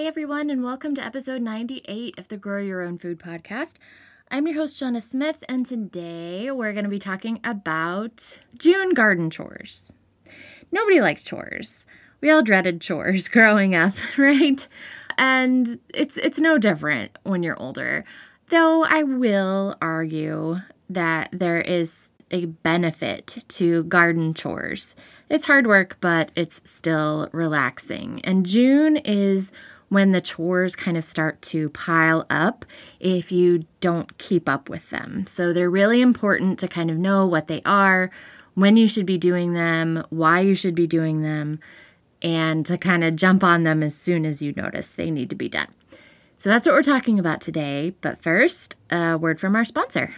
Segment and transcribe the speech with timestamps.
[0.00, 3.74] Hey everyone, and welcome to episode 98 of the Grow Your Own Food podcast.
[4.30, 9.28] I'm your host, Shauna Smith, and today we're going to be talking about June garden
[9.28, 9.92] chores.
[10.72, 11.84] Nobody likes chores.
[12.22, 14.66] We all dreaded chores growing up, right?
[15.18, 18.06] And it's it's no different when you're older.
[18.48, 20.56] Though I will argue
[20.88, 24.96] that there is a benefit to garden chores.
[25.28, 28.22] It's hard work, but it's still relaxing.
[28.24, 29.52] And June is
[29.90, 32.64] when the chores kind of start to pile up
[33.00, 35.26] if you don't keep up with them.
[35.26, 38.10] So they're really important to kind of know what they are,
[38.54, 41.60] when you should be doing them, why you should be doing them,
[42.22, 45.36] and to kind of jump on them as soon as you notice they need to
[45.36, 45.68] be done.
[46.36, 47.94] So that's what we're talking about today.
[48.00, 50.14] But first, a word from our sponsor.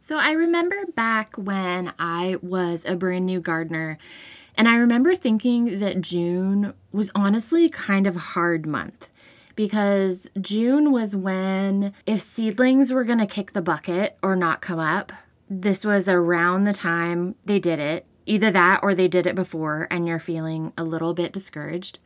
[0.00, 3.98] So I remember back when I was a brand new gardener
[4.56, 9.08] and I remember thinking that June was honestly kind of a hard month
[9.54, 14.78] because June was when if seedlings were going to kick the bucket or not come
[14.78, 15.12] up,
[15.48, 18.06] this was around the time they did it.
[18.24, 21.98] Either that or they did it before and you're feeling a little bit discouraged.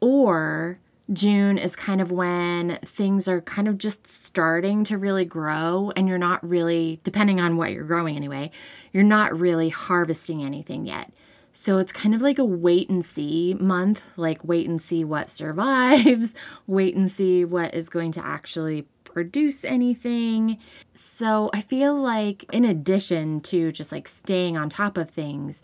[0.00, 0.76] Or
[1.12, 6.06] June is kind of when things are kind of just starting to really grow and
[6.06, 8.50] you're not really, depending on what you're growing anyway,
[8.92, 11.12] you're not really harvesting anything yet.
[11.52, 15.28] So it's kind of like a wait and see month, like wait and see what
[15.30, 16.34] survives,
[16.66, 20.58] wait and see what is going to actually produce anything.
[20.94, 25.62] So I feel like, in addition to just like staying on top of things,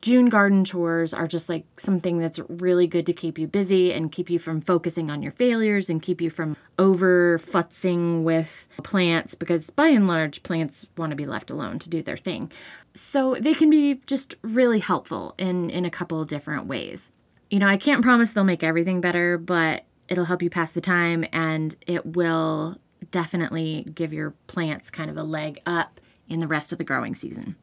[0.00, 4.12] June garden chores are just like something that's really good to keep you busy and
[4.12, 9.34] keep you from focusing on your failures and keep you from over futzing with plants
[9.34, 12.50] because by and large, plants want to be left alone to do their thing.
[12.98, 17.12] So they can be just really helpful in, in a couple different ways.
[17.50, 20.80] You know, I can't promise they'll make everything better, but it'll help you pass the
[20.80, 22.76] time and it will
[23.10, 27.14] definitely give your plants kind of a leg up in the rest of the growing
[27.14, 27.56] season.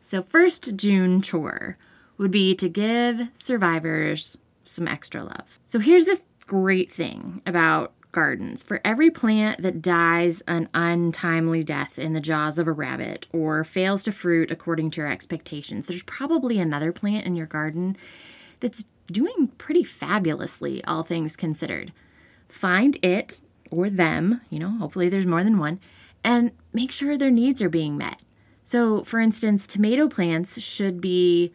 [0.00, 1.76] So, first June chore
[2.18, 5.58] would be to give survivors some extra love.
[5.64, 8.62] So, here's the great thing about gardens.
[8.62, 13.64] For every plant that dies an untimely death in the jaws of a rabbit or
[13.64, 17.96] fails to fruit according to your expectations, there's probably another plant in your garden
[18.60, 21.92] that's doing pretty fabulously, all things considered.
[22.48, 25.80] Find it or them, you know, hopefully there's more than one,
[26.24, 28.20] and make sure their needs are being met.
[28.64, 31.52] So, for instance, tomato plants should be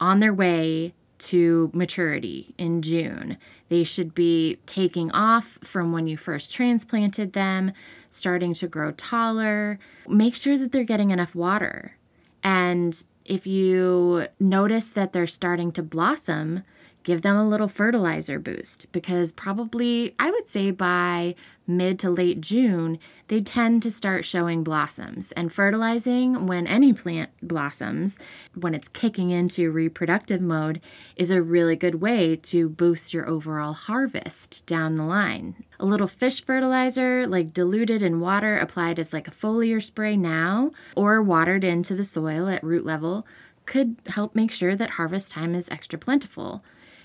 [0.00, 3.36] on their way to maturity in June.
[3.68, 7.72] They should be taking off from when you first transplanted them,
[8.10, 9.78] starting to grow taller.
[10.06, 11.94] Make sure that they're getting enough water.
[12.42, 16.62] And if you notice that they're starting to blossom,
[17.08, 21.34] give them a little fertilizer boost because probably, I would say by
[21.66, 22.98] mid to late June,
[23.28, 25.32] they tend to start showing blossoms.
[25.32, 28.18] And fertilizing when any plant blossoms,
[28.54, 30.82] when it's kicking into reproductive mode,
[31.16, 35.64] is a really good way to boost your overall harvest down the line.
[35.80, 40.72] A little fish fertilizer, like diluted in water, applied as like a foliar spray now,
[40.94, 43.26] or watered into the soil at root level,
[43.64, 46.60] could help make sure that harvest time is extra plentiful.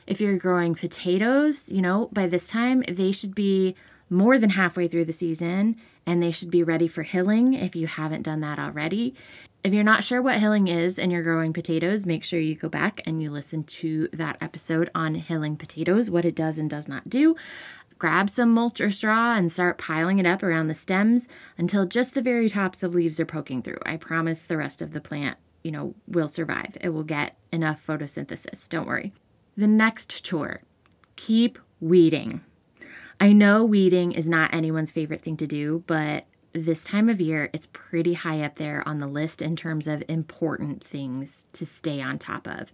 [0.07, 3.75] If you're growing potatoes, you know, by this time they should be
[4.09, 7.87] more than halfway through the season and they should be ready for hilling if you
[7.87, 9.15] haven't done that already.
[9.63, 12.67] If you're not sure what hilling is and you're growing potatoes, make sure you go
[12.67, 16.89] back and you listen to that episode on hilling potatoes, what it does and does
[16.89, 17.35] not do.
[17.97, 22.13] Grab some mulch or straw and start piling it up around the stems until just
[22.13, 23.79] the very tops of leaves are poking through.
[23.85, 26.75] I promise the rest of the plant, you know, will survive.
[26.81, 28.67] It will get enough photosynthesis.
[28.67, 29.13] Don't worry.
[29.55, 30.61] The next chore
[31.15, 32.41] keep weeding.
[33.19, 37.49] I know weeding is not anyone's favorite thing to do, but this time of year,
[37.53, 42.01] it's pretty high up there on the list in terms of important things to stay
[42.01, 42.71] on top of.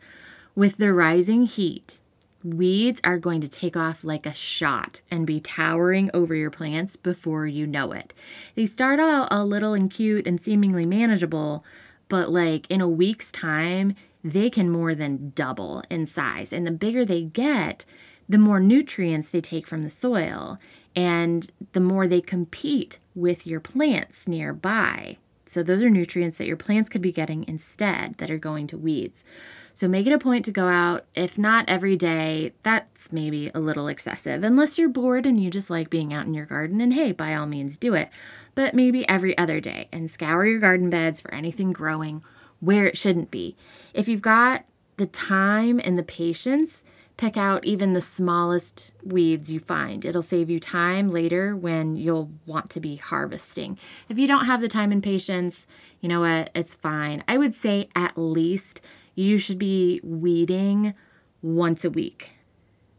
[0.55, 1.99] With the rising heat,
[2.43, 6.95] weeds are going to take off like a shot and be towering over your plants
[6.95, 8.13] before you know it.
[8.55, 11.63] They start out a little and cute and seemingly manageable,
[12.07, 16.51] but like in a week's time, they can more than double in size.
[16.51, 17.85] And the bigger they get,
[18.27, 20.57] the more nutrients they take from the soil
[20.95, 25.17] and the more they compete with your plants nearby.
[25.45, 28.77] So, those are nutrients that your plants could be getting instead that are going to
[28.77, 29.25] weeds.
[29.73, 31.05] So, make it a point to go out.
[31.15, 35.71] If not every day, that's maybe a little excessive, unless you're bored and you just
[35.71, 36.79] like being out in your garden.
[36.81, 38.09] And hey, by all means, do it.
[38.53, 42.21] But maybe every other day and scour your garden beds for anything growing
[42.59, 43.55] where it shouldn't be.
[43.93, 44.65] If you've got
[44.97, 46.83] the time and the patience,
[47.17, 50.05] pick out even the smallest weeds you find.
[50.05, 53.77] It'll save you time later when you'll want to be harvesting.
[54.07, 55.67] If you don't have the time and patience,
[56.01, 56.49] you know what?
[56.55, 57.23] It's fine.
[57.27, 58.81] I would say at least
[59.15, 60.93] you should be weeding
[61.41, 62.33] once a week.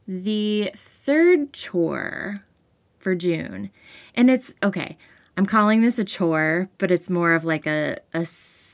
[0.06, 2.44] The third chore
[2.98, 3.70] for June,
[4.14, 4.98] and it's okay,
[5.38, 8.26] I'm calling this a chore, but it's more of like a, a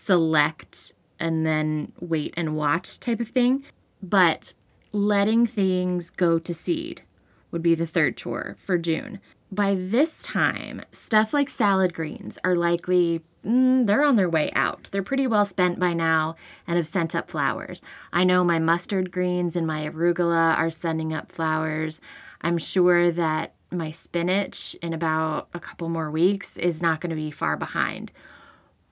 [0.06, 3.64] select and then wait and watch type of thing.
[4.02, 4.54] But
[4.92, 7.02] letting things go to seed
[7.50, 9.18] would be the third chore for June.
[9.50, 14.88] By this time, stuff like salad greens are likely mm, they're on their way out.
[14.92, 16.36] They're pretty well spent by now
[16.66, 17.82] and have sent up flowers.
[18.12, 22.00] I know my mustard greens and my arugula are sending up flowers.
[22.42, 27.16] I'm sure that my spinach in about a couple more weeks is not going to
[27.16, 28.12] be far behind.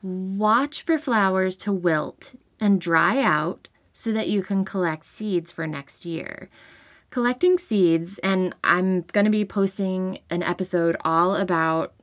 [0.04, 5.66] Watch for flowers to wilt and dry out so that you can collect seeds for
[5.66, 6.50] next year.
[7.08, 11.94] Collecting seeds, and I'm going to be posting an episode all about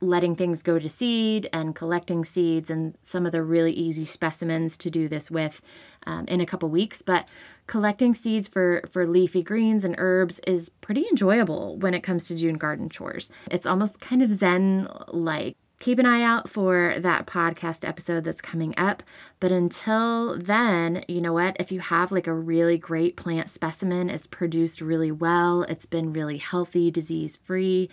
[0.00, 4.76] letting things go to seed and collecting seeds and some of the really easy specimens
[4.78, 5.60] to do this with
[6.08, 7.02] um, in a couple weeks.
[7.02, 7.28] But
[7.68, 12.34] collecting seeds for for leafy greens and herbs is pretty enjoyable when it comes to
[12.34, 13.30] june garden chores.
[13.48, 18.40] It's almost kind of zen like keep an eye out for that podcast episode that's
[18.40, 19.02] coming up.
[19.38, 21.58] But until then, you know what?
[21.60, 26.14] If you have like a really great plant specimen, it's produced really well, it's been
[26.14, 27.90] really healthy, disease free.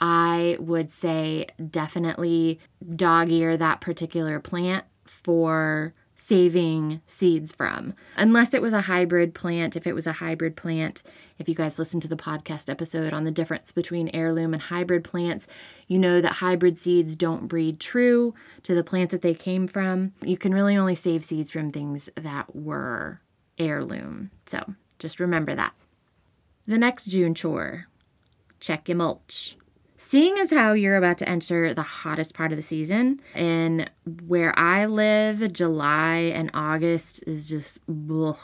[0.00, 2.60] I would say definitely
[2.96, 7.94] dog ear that particular plant for saving seeds from.
[8.16, 11.04] Unless it was a hybrid plant, if it was a hybrid plant,
[11.38, 15.04] if you guys listen to the podcast episode on the difference between heirloom and hybrid
[15.04, 15.46] plants,
[15.86, 18.34] you know that hybrid seeds don't breed true
[18.64, 20.12] to the plant that they came from.
[20.22, 23.18] You can really only save seeds from things that were
[23.56, 24.32] heirloom.
[24.46, 24.64] So
[24.98, 25.74] just remember that.
[26.66, 27.86] The next June chore
[28.60, 29.56] check your mulch.
[30.00, 33.90] Seeing as how you're about to enter the hottest part of the season, and
[34.28, 38.38] where I live, July and August is just ugh,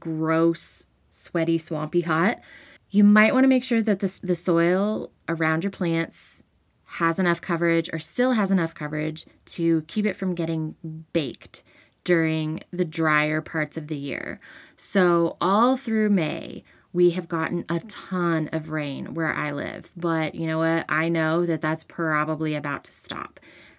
[0.00, 2.40] gross, sweaty, swampy hot.
[2.90, 6.42] You might want to make sure that the, the soil around your plants
[6.86, 10.74] has enough coverage or still has enough coverage to keep it from getting
[11.12, 11.62] baked
[12.02, 14.40] during the drier parts of the year.
[14.74, 20.34] So, all through May, we have gotten a ton of rain where I live, but
[20.34, 20.86] you know what?
[20.88, 23.38] I know that that's probably about to stop.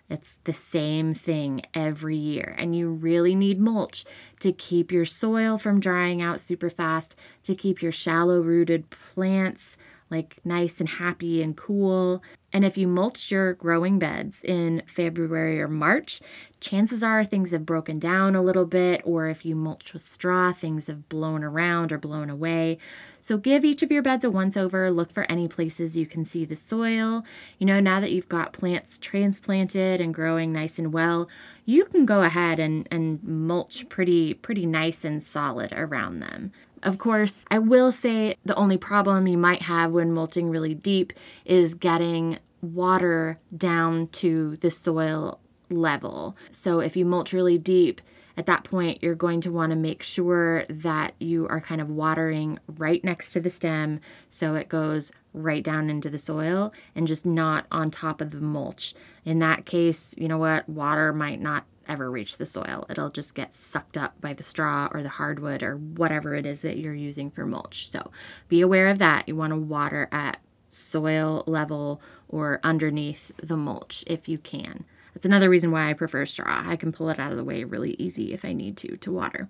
[0.10, 4.04] It's the same thing every year, and you really need mulch
[4.42, 9.78] to keep your soil from drying out super fast, to keep your shallow rooted plants
[10.12, 12.22] like nice and happy and cool.
[12.54, 16.20] And if you mulched your growing beds in February or March,
[16.60, 20.52] chances are things have broken down a little bit, or if you mulch with straw,
[20.52, 22.78] things have blown around or blown away.
[23.22, 26.26] So give each of your beds a once over, look for any places you can
[26.26, 27.24] see the soil.
[27.58, 31.30] You know, now that you've got plants transplanted and growing nice and well,
[31.66, 36.52] you can go ahead and, and mulch pretty pretty nice and solid around them.
[36.84, 41.14] Of course, I will say the only problem you might have when mulching really deep
[41.46, 46.36] is getting water down to the soil level.
[46.50, 48.02] So if you mulch really deep,
[48.38, 51.90] at that point, you're going to want to make sure that you are kind of
[51.90, 57.08] watering right next to the stem so it goes right down into the soil and
[57.08, 58.96] just not on top of the mulch.
[59.26, 60.68] In that case, you know what?
[60.68, 62.86] Water might not ever reach the soil.
[62.90, 66.62] It'll just get sucked up by the straw or the hardwood or whatever it is
[66.62, 67.90] that you're using for mulch.
[67.90, 68.12] So
[68.48, 69.28] be aware of that.
[69.28, 74.86] You want to water at soil level or underneath the mulch if you can.
[75.14, 76.64] That's another reason why I prefer straw.
[76.66, 79.12] I can pull it out of the way really easy if I need to to
[79.12, 79.50] water.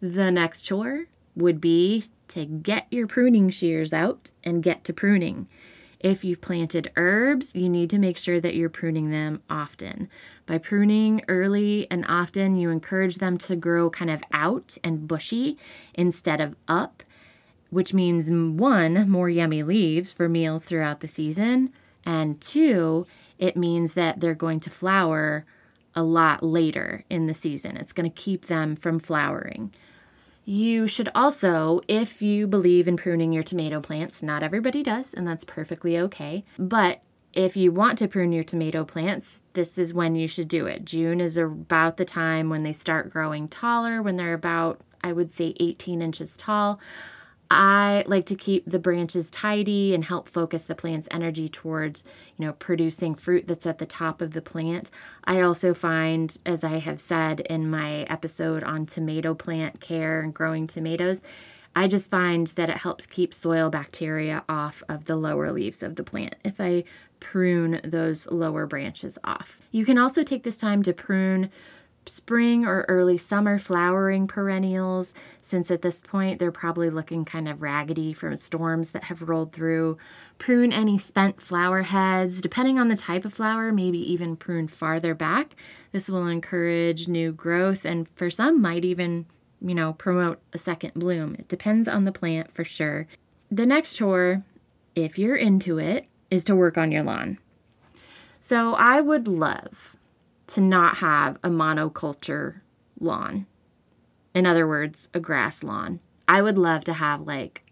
[0.00, 5.48] The next chore would be to get your pruning shears out and get to pruning.
[6.00, 10.08] If you've planted herbs, you need to make sure that you're pruning them often.
[10.46, 15.58] By pruning early and often, you encourage them to grow kind of out and bushy
[15.94, 17.02] instead of up,
[17.70, 21.72] which means one, more yummy leaves for meals throughout the season,
[22.04, 23.06] and two,
[23.38, 25.44] it means that they're going to flower
[25.96, 27.76] a lot later in the season.
[27.76, 29.72] It's going to keep them from flowering.
[30.44, 35.26] You should also, if you believe in pruning your tomato plants, not everybody does, and
[35.26, 37.02] that's perfectly okay, but
[37.36, 40.86] if you want to prune your tomato plants, this is when you should do it.
[40.86, 45.30] June is about the time when they start growing taller, when they're about, I would
[45.30, 46.80] say, 18 inches tall.
[47.50, 52.04] I like to keep the branches tidy and help focus the plant's energy towards,
[52.38, 54.90] you know, producing fruit that's at the top of the plant.
[55.24, 60.34] I also find, as I have said in my episode on tomato plant care and
[60.34, 61.22] growing tomatoes,
[61.76, 65.96] I just find that it helps keep soil bacteria off of the lower leaves of
[65.96, 66.84] the plant if I
[67.32, 69.60] prune those lower branches off.
[69.72, 71.50] You can also take this time to prune
[72.08, 77.60] spring or early summer flowering perennials, since at this point they're probably looking kind of
[77.60, 79.98] raggedy from storms that have rolled through.
[80.38, 85.12] Prune any spent flower heads, depending on the type of flower, maybe even prune farther
[85.12, 85.56] back.
[85.90, 89.26] This will encourage new growth and for some might even,
[89.60, 91.34] you know, promote a second bloom.
[91.34, 93.08] It depends on the plant for sure.
[93.50, 94.44] The next chore,
[94.94, 97.38] if you're into it, is to work on your lawn.
[98.40, 99.96] So I would love
[100.48, 102.60] to not have a monoculture
[103.00, 103.46] lawn.
[104.34, 106.00] In other words, a grass lawn.
[106.28, 107.64] I would love to have like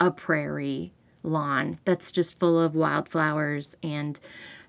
[0.00, 4.18] a prairie lawn that's just full of wildflowers and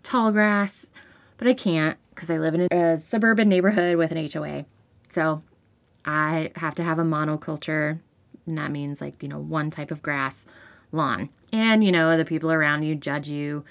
[0.03, 0.89] tall grass,
[1.38, 4.65] but I can't because I live in a suburban neighborhood with an HOA.
[5.10, 5.41] So
[6.05, 8.00] I have to have a monoculture,
[8.45, 10.45] and that means like, you know, one type of grass
[10.91, 11.29] lawn.
[11.51, 13.65] And, you know, the people around you judge you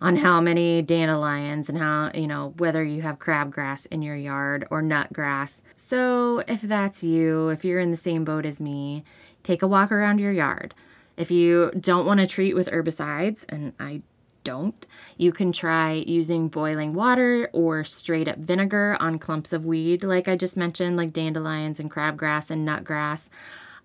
[0.00, 4.66] on how many dandelions and how, you know, whether you have crabgrass in your yard
[4.70, 5.62] or nut grass.
[5.76, 9.04] So, if that's you, if you're in the same boat as me,
[9.44, 10.74] take a walk around your yard.
[11.16, 14.02] If you don't want to treat with herbicides, and I
[14.42, 14.86] don't,
[15.16, 20.26] you can try using boiling water or straight up vinegar on clumps of weed, like
[20.26, 23.28] I just mentioned, like dandelions and crabgrass and nutgrass.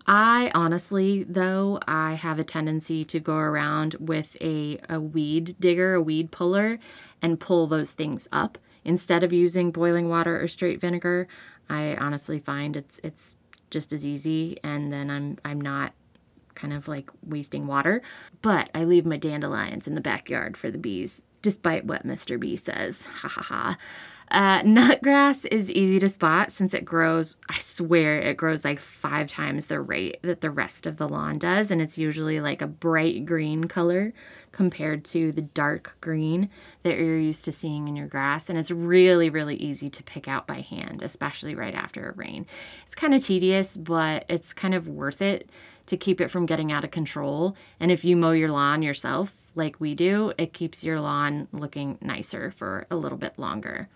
[0.07, 5.95] I honestly, though, I have a tendency to go around with a, a weed digger,
[5.95, 6.79] a weed puller,
[7.21, 11.27] and pull those things up instead of using boiling water or straight vinegar.
[11.69, 13.35] I honestly find it's it's
[13.69, 15.93] just as easy, and then I'm I'm not
[16.55, 18.01] kind of like wasting water.
[18.41, 22.39] But I leave my dandelions in the backyard for the bees, despite what Mr.
[22.39, 23.05] Bee says.
[23.05, 23.77] Ha ha ha.
[24.29, 29.29] Uh, nutgrass is easy to spot since it grows, I swear, it grows like five
[29.29, 31.71] times the rate that the rest of the lawn does.
[31.71, 34.13] And it's usually like a bright green color
[34.51, 36.49] compared to the dark green
[36.83, 38.49] that you're used to seeing in your grass.
[38.49, 42.45] And it's really, really easy to pick out by hand, especially right after a rain.
[42.85, 45.49] It's kind of tedious, but it's kind of worth it
[45.85, 47.55] to keep it from getting out of control.
[47.79, 51.97] And if you mow your lawn yourself, like we do, it keeps your lawn looking
[52.01, 53.87] nicer for a little bit longer.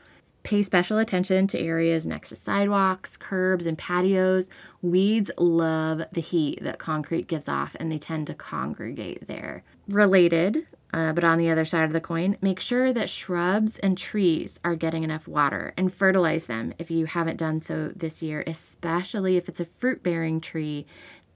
[0.43, 4.49] Pay special attention to areas next to sidewalks, curbs, and patios.
[4.81, 9.63] Weeds love the heat that concrete gives off and they tend to congregate there.
[9.87, 13.97] Related, uh, but on the other side of the coin, make sure that shrubs and
[13.97, 18.43] trees are getting enough water and fertilize them if you haven't done so this year,
[18.47, 20.85] especially if it's a fruit bearing tree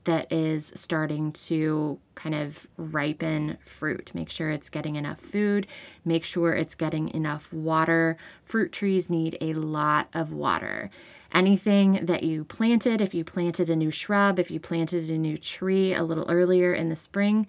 [0.05, 4.11] that is starting to kind of ripen fruit.
[4.13, 5.67] Make sure it's getting enough food,
[6.03, 8.17] make sure it's getting enough water.
[8.43, 10.89] Fruit trees need a lot of water.
[11.33, 15.35] Anything that you planted, if you planted a new shrub, if you planted a new
[15.37, 17.45] tree a little earlier in the spring,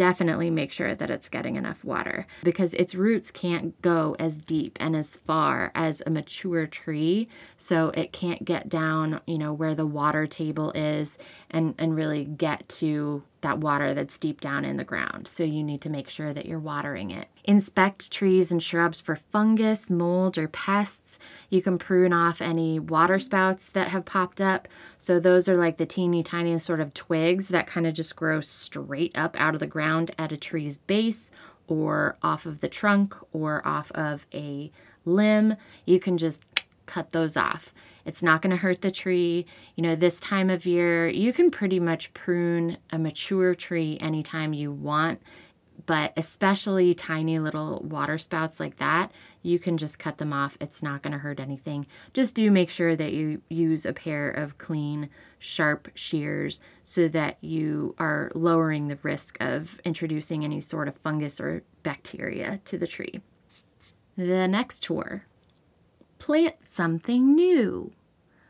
[0.00, 4.78] definitely make sure that it's getting enough water because its roots can't go as deep
[4.80, 7.28] and as far as a mature tree.
[7.58, 11.18] So it can't get down you know where the water table is
[11.50, 15.26] and and really get to that water that's deep down in the ground.
[15.28, 17.28] So you need to make sure that you're watering it.
[17.44, 21.18] Inspect trees and shrubs for fungus, mold, or pests.
[21.48, 24.68] You can prune off any water spouts that have popped up.
[24.98, 28.40] So those are like the teeny tiny sort of twigs that kind of just grow
[28.40, 31.30] straight up out of the ground at a tree's base
[31.66, 34.70] or off of the trunk or off of a
[35.04, 35.56] limb.
[35.86, 36.49] You can just
[36.90, 37.72] cut those off.
[38.04, 39.46] It's not going to hurt the tree.
[39.76, 44.52] You know, this time of year, you can pretty much prune a mature tree anytime
[44.52, 45.22] you want,
[45.86, 50.58] but especially tiny little water spouts like that, you can just cut them off.
[50.60, 51.86] It's not going to hurt anything.
[52.12, 57.38] Just do make sure that you use a pair of clean, sharp shears so that
[57.40, 62.86] you are lowering the risk of introducing any sort of fungus or bacteria to the
[62.86, 63.20] tree.
[64.16, 65.24] The next chore
[66.30, 67.90] plant something new,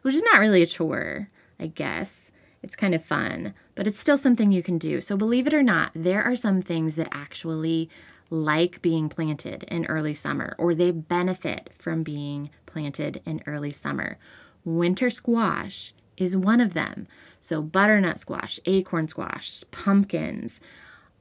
[0.03, 2.31] which is not really a chore, I guess.
[2.63, 5.01] It's kind of fun, but it's still something you can do.
[5.01, 7.89] So, believe it or not, there are some things that actually
[8.29, 14.19] like being planted in early summer, or they benefit from being planted in early summer.
[14.63, 17.07] Winter squash is one of them.
[17.41, 20.61] So, butternut squash, acorn squash, pumpkins,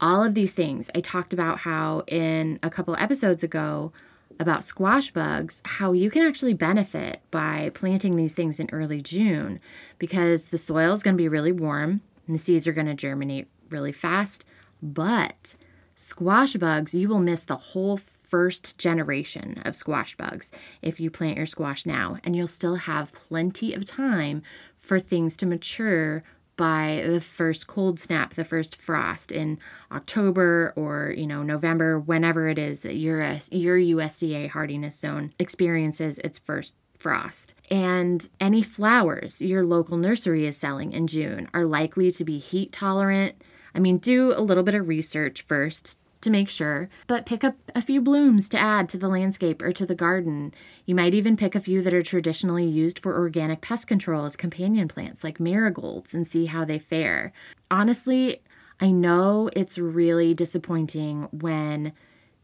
[0.01, 0.89] all of these things.
[0.93, 3.93] I talked about how in a couple episodes ago
[4.39, 9.59] about squash bugs, how you can actually benefit by planting these things in early June
[9.97, 12.93] because the soil is going to be really warm and the seeds are going to
[12.93, 14.45] germinate really fast.
[14.81, 15.55] But
[15.95, 21.37] squash bugs, you will miss the whole first generation of squash bugs if you plant
[21.37, 24.43] your squash now, and you'll still have plenty of time
[24.77, 26.21] for things to mature
[26.59, 29.57] by the first cold snap, the first frost in
[29.93, 36.19] October or you know November, whenever it is that your your USDA hardiness zone experiences
[36.19, 37.53] its first frost.
[37.71, 42.73] And any flowers your local nursery is selling in June are likely to be heat
[42.73, 43.41] tolerant.
[43.73, 47.55] I mean, do a little bit of research first to make sure, but pick up
[47.73, 50.53] a few blooms to add to the landscape or to the garden.
[50.85, 54.35] You might even pick a few that are traditionally used for organic pest control as
[54.35, 57.31] companion plants, like marigolds, and see how they fare.
[57.71, 58.41] Honestly,
[58.79, 61.93] I know it's really disappointing when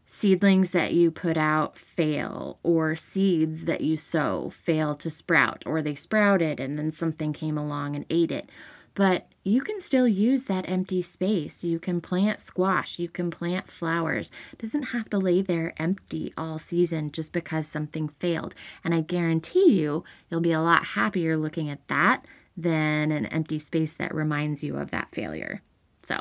[0.06, 5.82] seedlings that you put out fail, or seeds that you sow fail to sprout, or
[5.82, 8.48] they sprouted and then something came along and ate it
[8.96, 11.62] but you can still use that empty space.
[11.62, 14.30] You can plant squash, you can plant flowers.
[14.54, 18.54] It doesn't have to lay there empty all season just because something failed.
[18.82, 22.24] And I guarantee you, you'll be a lot happier looking at that
[22.56, 25.60] than an empty space that reminds you of that failure.
[26.02, 26.18] So,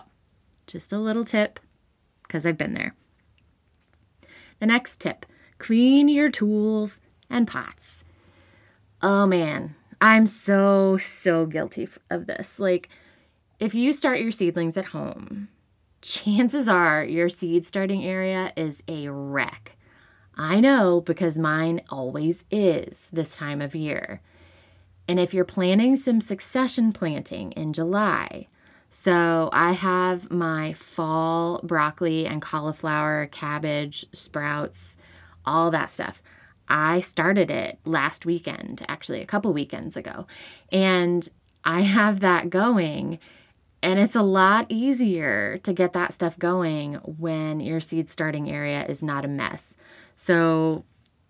[0.67, 1.61] just a little tip
[2.23, 2.91] because I've been there.
[4.59, 5.25] The next tip
[5.59, 8.03] clean your tools and pots.
[9.01, 12.59] Oh man, I'm so, so guilty of this.
[12.59, 12.89] Like,
[13.59, 15.49] if you start your seedlings at home,
[16.01, 19.77] chances are your seed starting area is a wreck.
[20.35, 24.21] I know because mine always is this time of year.
[25.07, 28.47] And if you're planning some succession planting in July,
[28.89, 34.97] so I have my fall broccoli and cauliflower, cabbage, sprouts,
[35.45, 36.21] all that stuff.
[36.67, 40.27] I started it last weekend, actually, a couple weekends ago.
[40.71, 41.27] And
[41.63, 43.19] I have that going.
[43.81, 48.85] And it's a lot easier to get that stuff going when your seed starting area
[48.85, 49.77] is not a mess.
[50.15, 50.83] So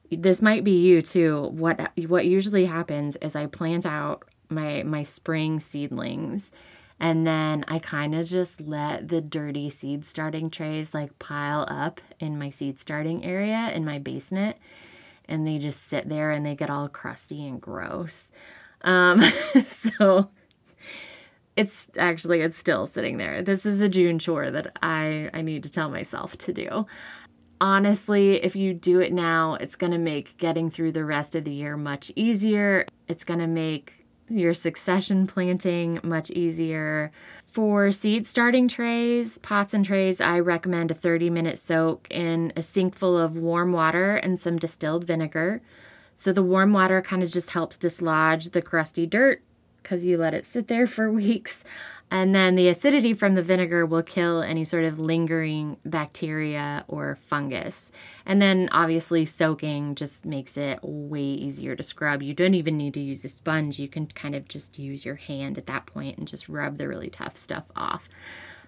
[0.10, 1.48] this might be you too.
[1.52, 6.52] What what usually happens is I plant out my my spring seedlings
[7.00, 12.00] and then I kind of just let the dirty seed starting trays like pile up
[12.19, 14.56] in my seed starting area in my basement
[15.28, 18.32] and they just sit there and they get all crusty and gross.
[18.82, 19.22] Um,
[19.66, 20.30] so
[21.56, 23.42] it's actually it's still sitting there.
[23.42, 26.86] This is a June chore that I I need to tell myself to do.
[27.62, 31.46] Honestly, if you do it now, it's going to make getting through the rest of
[31.46, 32.86] the year much easier.
[33.08, 37.12] It's going to make your succession planting much easier.
[37.56, 42.62] For seed starting trays, pots and trays, I recommend a 30 minute soak in a
[42.62, 45.62] sink full of warm water and some distilled vinegar.
[46.15, 49.41] So the warm water kind of just helps dislodge the crusty dirt
[49.86, 51.63] because you let it sit there for weeks.
[52.12, 57.17] And then the acidity from the vinegar will kill any sort of lingering bacteria or
[57.21, 57.91] fungus.
[58.26, 62.21] And then obviously, soaking just makes it way easier to scrub.
[62.21, 63.80] You don't even need to use a sponge.
[63.80, 66.88] You can kind of just use your hand at that point and just rub the
[66.88, 68.08] really tough stuff off.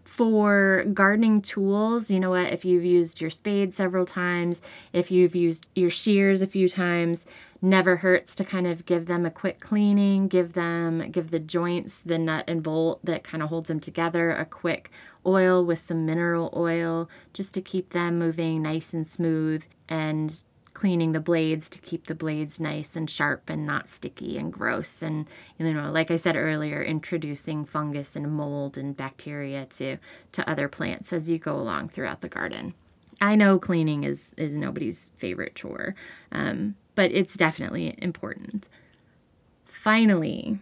[0.03, 2.51] For gardening tools, you know what?
[2.51, 4.61] If you've used your spade several times,
[4.93, 7.27] if you've used your shears a few times,
[7.61, 12.01] never hurts to kind of give them a quick cleaning, give them, give the joints,
[12.01, 14.91] the nut and bolt that kind of holds them together, a quick
[15.25, 20.43] oil with some mineral oil just to keep them moving nice and smooth and
[20.73, 25.01] cleaning the blades to keep the blades nice and sharp and not sticky and gross
[25.01, 25.25] and
[25.57, 29.97] you know like i said earlier introducing fungus and mold and bacteria to
[30.31, 32.75] to other plants as you go along throughout the garden.
[33.19, 35.95] I know cleaning is is nobody's favorite chore
[36.31, 38.67] um, but it's definitely important
[39.63, 40.59] finally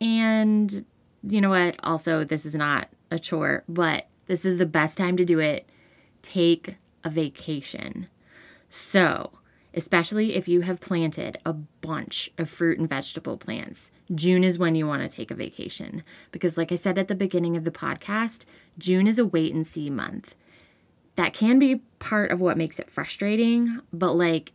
[0.00, 0.84] and
[1.22, 5.16] you know what also this is not a chore but this is the best time
[5.16, 5.68] to do it
[6.22, 8.08] take a vacation
[8.74, 9.32] so,
[9.74, 14.74] especially if you have planted a bunch of fruit and vegetable plants, June is when
[14.74, 16.02] you want to take a vacation.
[16.30, 18.46] Because, like I said at the beginning of the podcast,
[18.78, 20.34] June is a wait and see month.
[21.16, 24.52] That can be part of what makes it frustrating, but like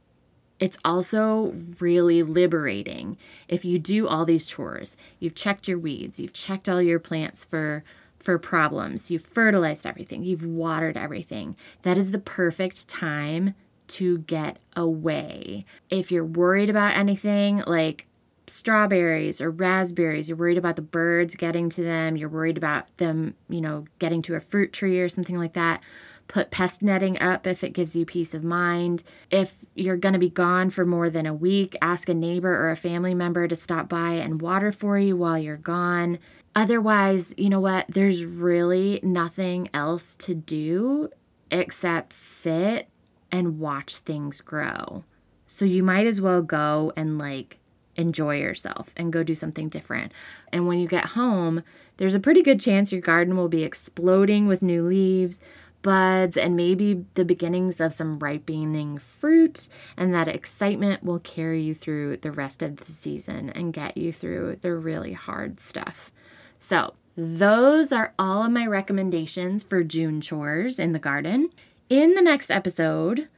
[0.60, 3.18] it's also really liberating
[3.48, 4.98] if you do all these chores.
[5.20, 7.84] You've checked your weeds, you've checked all your plants for
[8.20, 11.56] for problems, you've fertilized everything, you've watered everything.
[11.84, 13.54] That is the perfect time
[13.90, 15.66] to get away.
[15.90, 18.08] If you're worried about anything, like
[18.48, 23.36] strawberries or raspberries, you're worried about the birds getting to them, you're worried about them,
[23.50, 25.82] you know, getting to a fruit tree or something like that,
[26.28, 29.04] put pest netting up if it gives you peace of mind.
[29.32, 32.72] If you're going to be gone for more than a week, ask a neighbor or
[32.72, 36.20] a family member to stop by and water for you while you're gone.
[36.56, 37.86] Otherwise, you know what?
[37.88, 41.10] There's really nothing else to do
[41.52, 42.90] except sit
[43.32, 45.04] and watch things grow.
[45.46, 47.60] So you might as well go and like
[47.96, 50.12] enjoy yourself and go do something different.
[50.54, 51.64] And when you get home,
[51.98, 55.42] there's a pretty good chance your garden will be exploding with new leaves,
[55.88, 59.70] buds, and maybe the beginnings of some ripening fruit.
[59.96, 64.12] And that excitement will carry you through the rest of the season and get you
[64.12, 66.12] through the really hard stuff.
[66.60, 71.52] So, those are all of my recommendations for June chores in the garden.
[71.90, 73.30] In the next episode,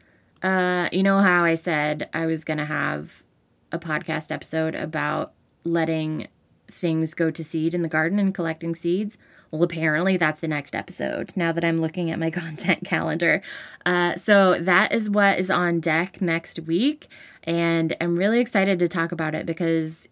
[0.41, 3.21] uh, you know how I said I was going to have
[3.71, 5.33] a podcast episode about
[5.65, 6.27] letting
[6.71, 9.19] things go to seed in the garden and collecting seeds.
[9.51, 13.41] Well, apparently that's the next episode now that I'm looking at my content calendar.
[13.85, 17.07] Uh, so that is what is on deck next week.
[17.43, 20.07] And I'm really excited to talk about it because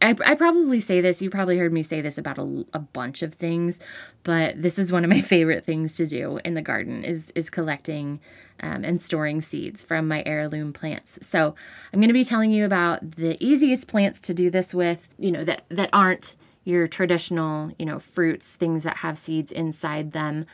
[0.00, 3.22] I, I probably say this, you probably heard me say this about a, a bunch
[3.22, 3.80] of things,
[4.22, 7.50] but this is one of my favorite things to do in the garden is, is
[7.50, 8.20] collecting
[8.60, 11.18] um, and storing seeds from my heirloom plants.
[11.22, 11.54] So
[11.92, 15.32] I'm going to be telling you about the easiest plants to do this with, you
[15.32, 16.36] know, that, that aren't
[16.68, 20.44] your traditional, you know, fruits, things that have seeds inside them.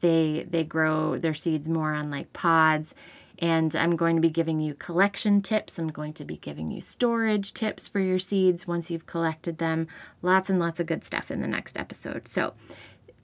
[0.00, 2.94] They, they grow their seeds more on like pods
[3.38, 5.78] and I'm going to be giving you collection tips.
[5.78, 9.88] I'm going to be giving you storage tips for your seeds once you've collected them.
[10.22, 12.28] Lots and lots of good stuff in the next episode.
[12.28, 12.54] So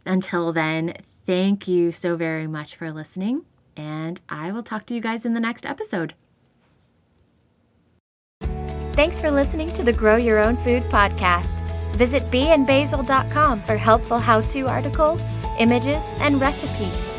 [0.05, 0.95] until then,
[1.27, 3.43] thank you so very much for listening,
[3.77, 6.15] and I will talk to you guys in the next episode.
[8.93, 11.72] Thanks for listening to the Grow Your Own Food podcast.
[12.03, 15.23] Visit beeandbasil.com for helpful how to articles,
[15.61, 17.12] images, and recipes.